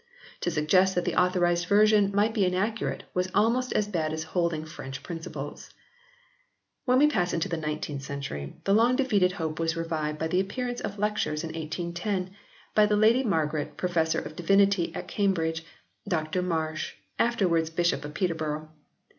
To 0.39 0.49
suggest 0.49 0.95
that 0.95 1.05
the 1.05 1.13
Authorised 1.15 1.67
Version 1.67 2.11
might 2.11 2.33
be 2.33 2.43
inaccurate, 2.43 3.03
was 3.13 3.29
almost 3.35 3.71
as 3.73 3.87
bad 3.87 4.13
as 4.13 4.23
holding 4.33 4.65
French 4.65 5.03
Principles/" 5.03 5.69
When 6.85 6.97
we 6.97 7.05
pass 7.05 7.33
into 7.35 7.47
the 7.47 7.55
19th 7.57 8.01
century 8.01 8.55
the 8.63 8.73
long 8.73 8.95
defeated 8.95 9.33
hope 9.33 9.59
was 9.59 9.77
revived 9.77 10.17
by 10.17 10.27
the 10.27 10.39
appearance 10.39 10.81
of 10.81 10.97
Lectures 10.97 11.43
in 11.43 11.49
1810 11.53 12.35
by 12.73 12.87
the 12.87 12.97
Lady 12.97 13.23
Margaret 13.23 13.77
Professor 13.77 14.17
of 14.17 14.35
Divinity 14.35 14.91
at 14.95 15.07
Cambridge, 15.07 15.63
Dr 16.07 16.41
Marsh, 16.41 16.95
afterwards 17.19 17.69
Bishop 17.69 18.03
of 18.03 18.15
Peterborough. 18.15 18.69